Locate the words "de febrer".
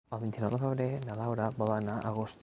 0.53-0.87